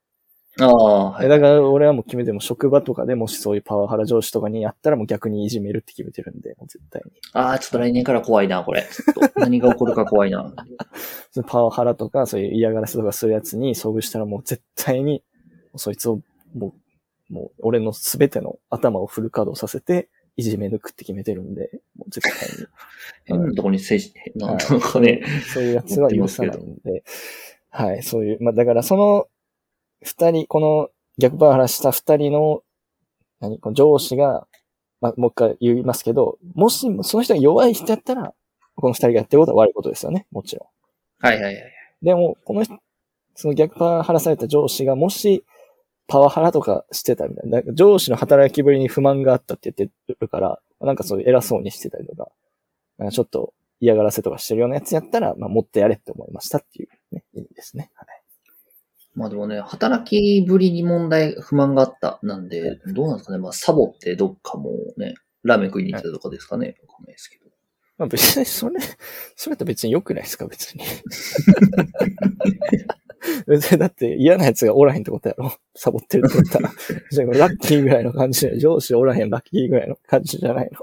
[0.60, 1.26] ああ、はい。
[1.26, 7.12] えだから俺はもう決めても職場とかでもしそういうパワハラ上司とかにやったらもう逆にいじめるって決めてるんで、もう絶対に。
[7.34, 8.84] ああ、ちょっと来年から怖いな、これ。
[8.84, 10.54] ちょっと何が起こるか怖いな。
[11.48, 15.24] パワハラとか、そういう嫌がらせとかするやつに遭遇したらもう絶対に、
[15.76, 16.22] そいつを、
[16.56, 16.74] も
[17.30, 22.68] う、もう、俺のすべての頭をフル稼働させて、いじめ抜くって決めてるんで、もう絶対に。
[23.26, 25.24] 変なとこに接し、なんとかね。
[25.54, 27.04] そういうやつは許さないんで、
[27.70, 29.28] はい、そういう、まあだからその、
[30.04, 32.64] 二人、この逆パワハラした二人の、
[33.40, 34.48] 何この上司が、
[35.02, 38.34] まあ、もう一回言いますけど、もし、その人が弱い人やったら、
[38.76, 40.28] この二人がやってることは悪いことですよね。
[40.32, 41.26] もちろん。
[41.26, 41.74] はいはいはい。
[42.02, 42.78] でも、この人、
[43.36, 45.46] その逆パワハラされた上司がもし、
[46.08, 52.30] パワハラとかしてたみたいな、なんか上司の働きぶりに不満があったって言ってるから、なんかそういう偉そうにしてたりとか、
[52.98, 57.92] なんかちょっと嫌がらせとかしてるようなやつやったら、まあ、持ってやれって思いましたっていう、ね、意味ですね。
[57.96, 58.08] はい。
[59.16, 62.20] まあでもね、働きぶりに問題、不満があった。
[62.22, 63.40] なんで、どうなんですかね。
[63.40, 66.76] まあ、サボってどっかもうね、ラーメン食いに行ってたとかですかね。
[66.88, 67.46] わかんないですけど。
[67.98, 68.80] まあ別に、それ、
[69.38, 70.84] それって別に良くないですか、別に。
[73.48, 75.54] 別 にだって嫌な奴がおらへんってことやろ。
[75.76, 76.72] サボってるって言ったら。
[77.12, 80.80] じゃあラッキーぐらいの感じで、上司おらへんラッキーぐらいの感じじゃないの。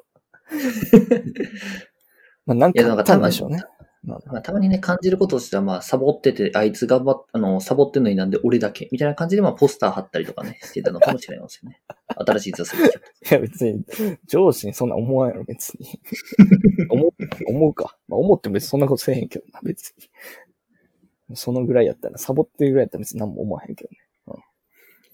[2.46, 3.62] まあなんかかあったんでしょうね。
[4.05, 8.88] まあまあ、たまにね、感じることとしては、まあ、サボってて、あいつ頑張っ、あの、サボってんのになんで俺だけ？
[8.90, 11.81] みたいな感じで、まあ、ポスター貼ったりとかね、してたのかもしれませんね。
[12.09, 12.81] 新しい座席。
[12.81, 12.85] い
[13.31, 13.85] や別に、
[14.26, 16.00] 上司にそんな思わんやろ、別に。
[16.90, 17.12] 思う、
[17.46, 17.96] 思うか。
[18.09, 20.09] まあ思っても別にそんなことせえへんけどな、別に。
[21.35, 23.99] そのぐらいやったら、サボってるぐらいやったら別に何も思わへんけどね。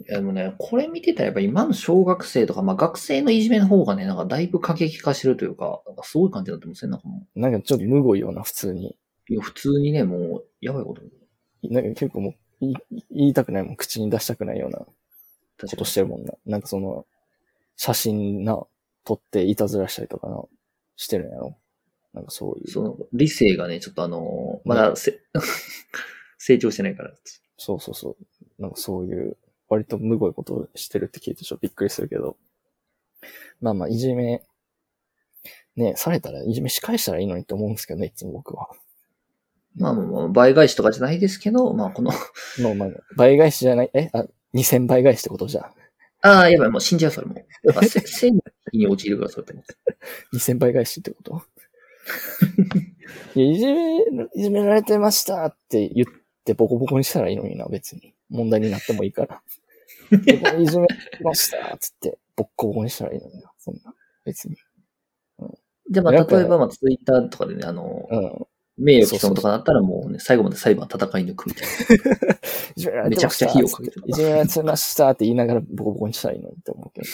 [0.00, 8.96] いや、でもね、これ見てたらやっぱ今の小学生とか、まあ学生のいじめの方がね、なんかだいぶ過激化してるというか、なんかすごい感じになってますね、なんかもなんかちょっとむごいような、普通に。
[9.30, 9.32] う。
[9.32, 11.02] いや、普通にね、もう、やばいこと。
[11.68, 12.74] なんか結構もう言い、
[13.10, 14.86] 言いたくないもん、口に出したくないようなこ
[15.76, 15.84] と。
[15.84, 16.32] してるもんな。
[16.46, 17.04] なんかその、
[17.76, 18.64] 写真な、
[19.04, 20.40] 撮っていたずらしたりとかな、
[20.96, 21.56] してるんやろ。
[22.18, 22.70] なんかそういう。
[22.70, 25.20] その、理性がね、ちょっとあのーまだせ、
[26.36, 27.14] 成長してないから。
[27.56, 28.16] そうそうそ
[28.58, 28.62] う。
[28.62, 29.36] なんかそういう、
[29.68, 32.36] 割とむごいことをしてるって聞いてちょっとびっくりするけど。
[33.60, 34.42] まあまあ、いじめ、
[35.76, 38.68] ね、されたら、いじめ仕返したらいいのにって思うんですけどね、いつも僕は。
[39.76, 42.10] まあまあ、倍返しとかじゃないですけど、まあこの、
[42.58, 45.64] の、まあ、倍返しじゃない、えあ、2000倍返しってことじゃん。
[46.22, 47.36] ああ、やばい、もう死んじゃう、それも
[47.82, 49.62] せ 正義に陥るから、それっても
[50.32, 50.36] う。
[50.36, 51.42] 2000倍返しってこと？
[53.34, 53.96] いじめ、
[54.34, 56.06] いじめられてましたって言っ
[56.44, 58.14] てボコボコにしたらいいのにな、別に。
[58.28, 59.42] 問題になってもいいから。
[60.58, 60.86] いじめ
[61.22, 63.94] ましたっつって、ボッコボコにしたらいいのにな、そんな。
[64.24, 64.56] 別に。
[65.90, 68.46] じゃあまあ、例えば、まあ、ツイッターとかでね、あの、うん。
[68.78, 71.68] 名誉毀損とかだったらもうね、最後まで裁判戦い抜くみたい
[72.76, 77.06] いじめちゃくちゃ費用かけてるいじめられてましたって言いながらボコボコにしたらいいのにって思うけど。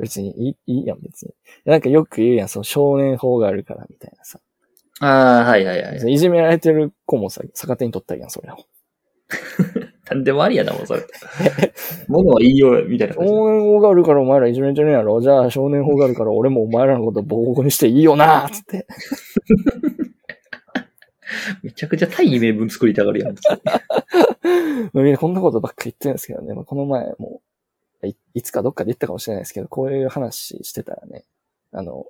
[0.00, 1.34] うん別にいいいいやん、別に。
[1.64, 4.40] なんかよく言うやん、その少年法があるからみたいなさ。
[5.00, 5.06] な。
[5.06, 6.12] ああ、はいはいはい。
[6.12, 8.56] いじめられてる子もさ、逆手に取ったやん、それを。
[10.10, 11.02] なんでもありやな、もうそれ。
[12.08, 13.14] ものはいいよ、みたいな。
[13.14, 18.86] 少年法があるからお前らいじめてるんやろじゃあ少年法があるから俺もお前らのことボコボコにしていいよなつって。
[21.62, 23.36] めちゃくちゃ対異名分作りたがるやん。
[24.94, 26.54] みんなこんなことばっかり言ってるんですけどね。
[26.54, 27.39] まあ、この前も
[28.06, 31.24] い、いつかどっかで言ったかもしれないですけど、こういう話してたらね、
[31.72, 32.06] あの、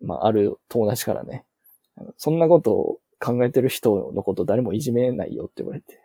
[0.00, 1.44] まあ、ある友達からね、
[2.16, 6.00] そんなことを考えてる人のこと誰もいじめないよって言われて。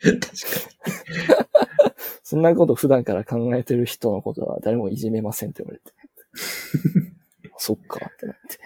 [0.00, 1.50] 確か
[2.22, 5.92] そんなこと普段から考えてる人のことは誰もいじめませんって言われて。
[7.58, 8.58] そっかってなって。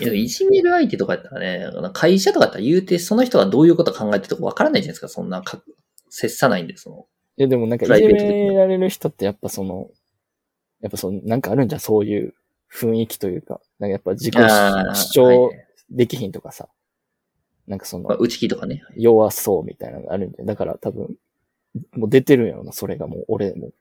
[0.00, 0.04] に。
[0.04, 5.62] いや、いじめる相手とかやったらね、会社とかやったら言うて、その人がどういうこと考えてるとかわからないじゃないですか、そんなか、
[6.08, 7.06] 接さないんで、その。
[7.36, 9.90] いやでもなんかいじめられる人ってやっぱその、
[10.80, 12.34] やっぱその、なんかあるんじゃん、そういう
[12.72, 16.68] 雰囲気というか、なんかやっぱ自己主張はいできひんとかさ、
[17.66, 18.82] なんかそまあ、の、内気とかね。
[18.96, 21.16] 弱そうみたいなのがあるんで、だから多分、
[21.92, 23.72] もう出てるんやろな、それがもう、俺も。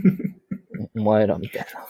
[0.96, 1.86] お前らみたいな。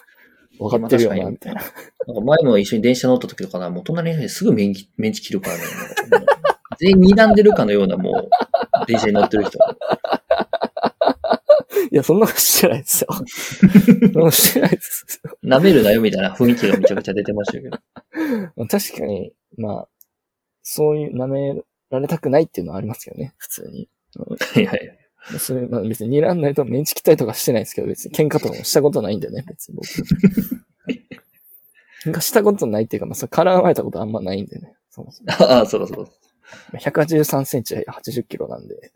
[0.59, 1.63] 分かってるよな、みたいな。
[2.07, 5.63] なんか前も一緒に電車乗った時とかな、もう隣の人ですぐメンチメンチ切るからね。
[6.79, 9.59] 全員睨んでるかのようなもう、電車に乗ってる人。
[11.91, 13.09] いや、そんなことしてないですよ。
[14.13, 15.21] そんなしてないです。
[15.45, 17.79] 舐めるなよみたいな雰囲気がめちゃくちゃ出てましたけど。
[18.67, 19.89] 確かに、まあ、
[20.63, 23.89] そういう舐められたくないっていうのはありますけどね、普通に。
[24.17, 24.99] は いはい。
[25.39, 29.87] それ、まあ別に睨んないとメンチ切ったりとかしてないですけど、別に喧嘩とかもしたことないんでね、別に僕。
[32.05, 34.75] 喧嘩したことないっていうか、まあ、それ絡まれたことあんまないんでね。
[34.91, 36.11] そもそもああ、そうだそうだ。
[36.79, 38.93] 183センチ80キロなんで、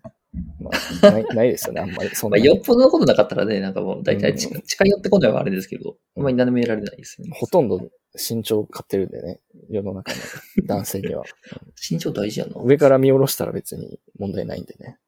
[0.61, 0.71] ま
[1.03, 2.11] あ、ない ないですよね、あんまり。
[2.15, 7.33] そんなまあ、よっぽどのことなかったらね、なんかもう大体近,、う近寄ってこないはあれですけど、あんまり舐められないですよね。
[7.35, 11.25] ほとんど身長買ってるんでね、世の中の男性には。
[11.91, 12.61] 身長大事やな。
[12.63, 14.99] 上から見下ろしたら別に問題ないんでね。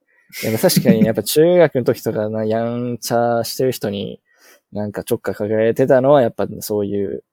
[0.42, 4.20] でも確かにやっぱ中学の時とかな、やんちゃしてる人に
[4.72, 7.24] なんかちょっかかけられてたのはやっぱそういう、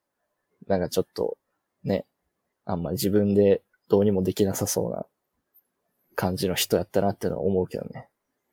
[0.68, 1.38] なんかちょっと
[1.84, 2.06] ね、
[2.66, 5.06] あんまり自分でどうにもできなさそうな
[6.16, 8.08] 感じの人やったなってのは思うけどね。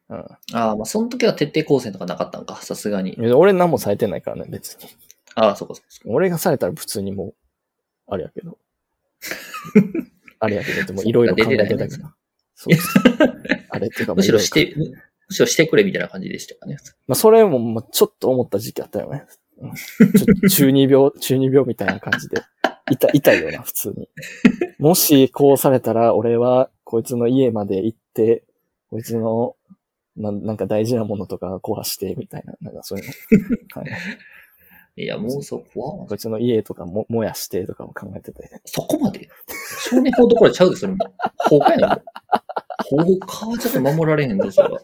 [0.08, 0.18] うん。
[0.54, 3.16] ああ、まあ、その時は徹底抗戦とかなかったんか、さすがに。
[3.34, 4.88] 俺何もされてないからね、別に。
[5.34, 6.14] ああ、そうかそうかそうか。
[6.14, 7.34] 俺がされたら普通にもう、
[8.06, 8.58] あれやけど。
[10.40, 12.08] あれやけど、でもいろいろ考えてたけど。
[12.58, 13.02] そうそう。
[13.70, 14.94] あれっていうか、むしろして、む
[15.30, 16.76] しろしてくれみたいな感じでしたかね。
[17.06, 19.24] まあ、それも、まあ、ちょっと思った時期あったよね。
[19.60, 22.42] うんちょっと 中二病、中二病みたいな感じで。
[22.90, 24.08] 痛い、痛いよな、普通に。
[24.78, 28.44] もし、こうされたら、俺は、こいつの家まで行って、
[28.90, 29.56] こいつの、
[30.16, 33.04] なんなんか大事なものとか壊して、みたいな、なんかそういう
[33.76, 33.82] の。
[33.82, 33.90] はい
[34.98, 38.60] いや、もうそこは、こいつの家とかも燃やしてとかも考えてて。
[38.64, 39.28] そこまで？
[39.88, 40.98] 少年法どころちゃうで、それも。
[41.48, 42.02] 放火やな。
[42.84, 44.80] 放火はちょっと守られへんぞ、それは。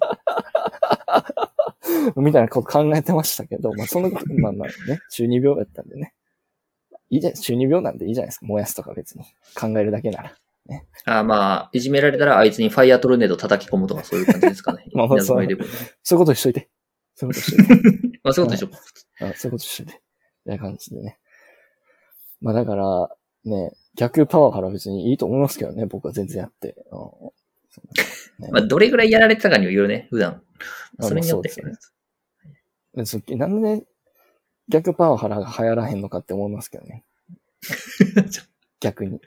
[2.16, 6.14] みたいなこと考えてましたけど、まあその、まあまあね、中二病やったんでね。
[7.11, 8.46] いいじゃん、中二病なんでいいじゃないですか。
[8.46, 9.24] 燃やすとか別に。
[9.57, 10.35] 考えるだけなら。
[11.07, 14.85] ああ、まあ、いじめられたらあいつにファイアトルネード叩き込むとかそういう感じですかね。
[14.94, 16.68] まあそういうことしといて。
[17.14, 17.81] そういうことしといて。
[18.24, 18.77] まあ、そういうこと。
[19.27, 20.00] あそういうことしといて。
[20.45, 21.19] みたいな感じでね。
[22.41, 23.09] まあだから、
[23.45, 26.77] ね、逆パワハラ別にいいと思いますけどね、僕は全然やって。
[28.39, 30.43] ねまあ、どれぐらいやられてたかにもよるね、普段。
[30.99, 31.53] あそれによって。
[32.95, 33.85] まあそなんで
[34.69, 37.05] 逆パワハラが流行らへんのかって思いますけどね。
[38.81, 39.21] 逆に。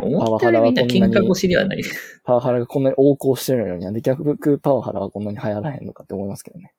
[0.00, 1.82] 思ったよりみんな喧嘩腰ではない。
[2.24, 6.72] パワハラがこんなに横行してるのに、なんで逆パワハラはこんなに流行らへんのかって思いますけどね。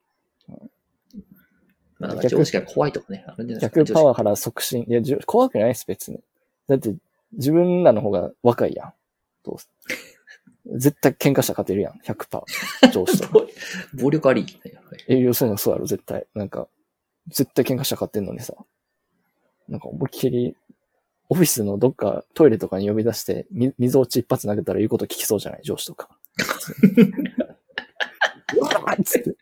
[2.00, 3.80] まあ、なんか上司が怖いとかね、あるんじゃないですか。
[3.82, 4.84] 逆パワハラ促進。
[4.88, 6.20] いや、怖くないです、別に。
[6.68, 6.94] だって、
[7.34, 8.94] 自分らの方が若いやん。
[9.44, 9.70] どうす
[10.76, 12.00] 絶対喧嘩したら勝てるやん。
[12.04, 12.42] 100%。
[12.92, 13.28] 上司と。
[13.32, 13.48] 暴
[14.04, 14.46] 暴力あり
[15.08, 16.28] え、要するにそうやろ、絶対。
[16.36, 16.68] なんか、
[17.30, 18.54] 絶対喧嘩したら勝ってんのにさ。
[19.70, 20.56] なんか思いっきり、
[21.30, 25.62] オフィスのどっかトイレとかに呼び出して、み溝落ち一発投げたら言うこと聞きそうじゃない？
[25.64, 26.10] 上司とか。
[28.56, 29.36] うわーっつって。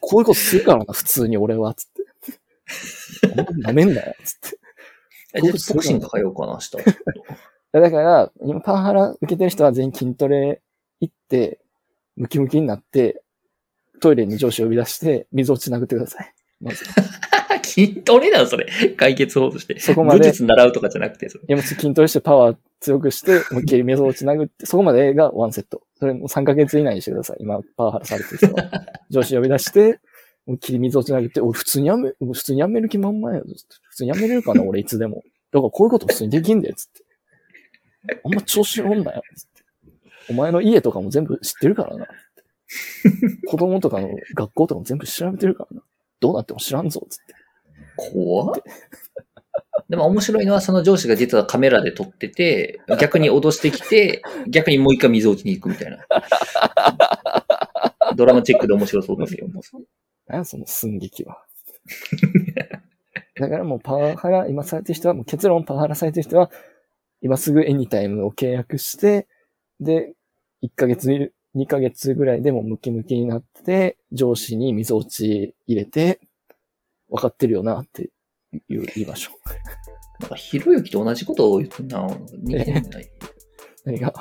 [0.00, 2.04] こういうことするからな、普通に俺は、つって。
[3.62, 4.58] 舐めんなよ、つって。
[5.34, 6.70] えじゃあボクシング通うかな、明日。
[7.72, 10.62] だから、今パワハラ受けてる人は全員筋トレ
[11.00, 11.60] 行って、
[12.16, 13.22] ムキムキになって、
[14.00, 16.34] トイレに上司呼び出して、水落ち殴ってください。
[16.60, 16.84] まず。
[17.62, 18.66] 筋トレなの、それ。
[18.96, 19.80] 解決法として。
[19.80, 21.44] そこまで武術習うとかじゃなくて、それ。
[21.44, 25.82] いや、もう筋トレしてパワー強くして、思いっきり水落ち殴って、そこまでがワンセット。
[25.98, 27.38] それも3ヶ月以内にしてください。
[27.40, 28.70] 今、パワハラされてる人は。
[29.08, 30.00] 上司呼び出して、
[30.46, 33.46] 思いっきり水落ち殴って、俺普通にやめ、普通にやめる気満々やぞ。
[33.88, 35.22] 普通にやめれるかな、俺いつでも。
[35.50, 38.18] だからこういうこと普通にできんで、つって。
[38.22, 39.64] あんま調子乗んなよ、つって。
[40.28, 42.06] お前の家とかも全部知ってるからな。
[43.46, 45.82] 子供とかの学校とかも全部調べてるからな。
[46.20, 47.34] どうなっても知らんぞ、つって。
[47.96, 48.54] 怖っ
[49.88, 55.98] でも面白いのは、その上司が実はカメラで撮ってて、逆に脅してきて、逆にもう一回水落ちに行くみたいな。
[58.16, 59.48] ドラマチックで面白そうですよ。
[60.26, 61.44] 何やその寸劇は。
[63.36, 66.50] だからもうパワハラ、今されてる人は、もう結論パワハラされてる人は、
[67.20, 69.26] 今すぐエニタイムを契約して、
[69.80, 70.14] で、
[70.62, 76.20] 1ヶ月、2ヶ月ぐらいでもムキムキになって、上司に水落ち入れて、
[77.08, 78.10] 分かってるよなって
[78.68, 79.38] 言う言いましょう。
[80.22, 82.06] なんか、ひろゆきと同じことを言ってんな。
[82.42, 83.10] 似てない。
[83.84, 84.12] 何が？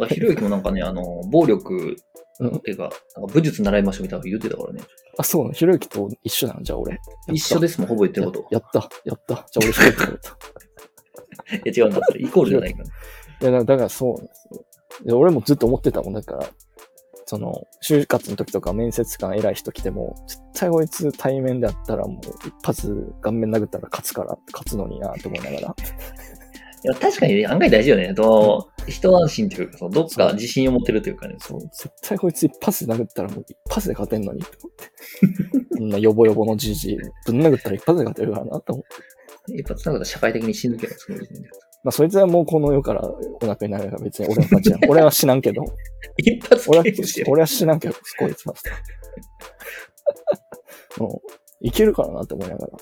[0.00, 1.96] あひろゆきもなんかね、あの、暴力
[2.40, 2.56] うん。
[2.56, 4.80] っていうか、なんか武術習いましょうみたいなこと言ってたからね。
[5.18, 5.52] あ、そうなの？
[5.54, 6.98] ひろゆきと一緒なのじゃあ俺？
[7.32, 8.46] 一緒ですもん、ほぼ言ってること。
[8.50, 8.88] やった。
[9.04, 9.34] やった。
[9.34, 10.28] じゃあ俺ひろゆきとこと。
[11.70, 12.00] いや、違うんだ。
[12.06, 12.84] それイコールじゃないから。
[12.84, 14.64] いや、だだからそうなんですよ。
[15.04, 16.14] いや俺もずっと思ってたもん。
[16.14, 16.46] だから、
[17.34, 25.76] その、就活の時とか面接官偉い人来ても、絶対こいつ対面であったらもう一発顔面殴ったら勝つから、勝つのになと思いながら。
[26.84, 28.14] いや、確かにね案外大事よね。
[28.14, 31.34] と、一安心というか、そのどっか自信を持ってるというかね。
[31.38, 35.74] そう、絶対こいつ一発で殴ったらもう一発で勝てんのにと思って。
[35.78, 38.84] こんなヨボヨボのじじい、ぶん殴ったら一発で勝てるからなと思っ
[39.46, 39.60] て。
[39.60, 41.48] 一発なんか社会的に死ぬけど、その時点で。
[41.84, 44.80] まあそいつはもうこの世からお亡くになるから別に俺の勝ちやん。
[44.90, 45.62] 俺は死なんけど。
[46.16, 46.84] 一発俺は。
[47.28, 48.54] 俺は死なんけど、こいつは。
[50.98, 51.28] もう、
[51.60, 52.72] いけるからなって思いながら。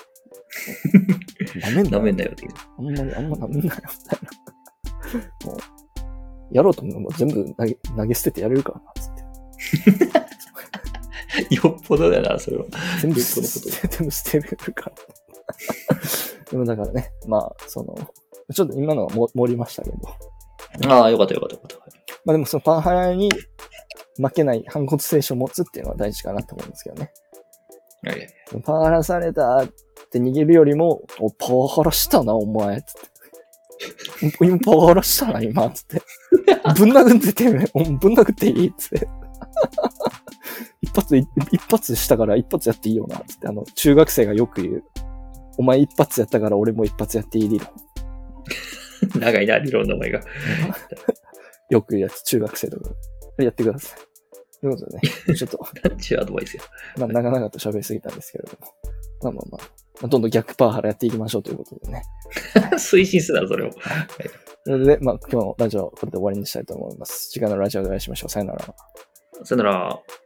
[1.70, 1.90] なめんなよ。
[1.90, 2.52] ダメんだよっていう。
[2.78, 4.20] あんまり、あんまなめんなよ、みたい
[5.44, 5.50] な。
[5.50, 5.58] もう、
[6.52, 9.14] やろうと思えば全部投げ投げ捨ててやれるからな、つっ
[11.48, 11.54] て。
[11.56, 12.66] よっぽどだよな、それは。
[13.00, 13.42] 全部全
[14.06, 14.96] 部捨てれるから。
[16.50, 17.96] でもだからね、まあ、その、
[18.52, 19.96] ちょっと今のはも盛りましたけど。
[20.88, 21.76] ああ、よかったよかったよかった。
[22.24, 23.30] まあでもそのパワハラに
[24.16, 27.12] 負けない反骨精神を持つっていうのは大事かなと思うんですけどね。
[28.04, 28.28] はいはい
[28.64, 29.68] パワハラされたっ
[30.10, 32.94] て逃げるよりも、お、パワハラしたな、お前、つっ
[34.30, 34.44] て。
[34.44, 36.02] 今パワハラしたな、今、つって。
[36.76, 39.08] ぶん殴っててめえ、おぶん殴っていいつって。
[40.82, 41.26] 一発、一
[41.70, 44.84] 発したから一発やっていいよな、つって、あの、中学生がよく言う。
[45.58, 47.68] お前一発やったから俺も一発やっていい理論。
[49.18, 50.20] 長いな、理論の名前が。
[51.70, 52.90] よく言うやつ、中学生とか。
[53.38, 53.98] やってください。
[54.60, 55.00] ということでね、
[55.34, 56.62] ちょっと、なんちゅうアドバイスや。
[56.98, 58.66] まあ、長々と喋りすぎたんですけれども。
[59.22, 59.70] まあまあまあ、
[60.02, 62.02] まあ、どんどん逆パワハラやっていきましょうということでね。
[62.74, 63.70] 推進すな、それを。
[64.66, 67.30] なので、まあ、今日のラジオはこれで終わりにしたいと思います。
[67.30, 68.28] 次回のラジオでお会いしましょう。
[68.30, 68.74] さよなら。
[69.44, 70.21] さよなら。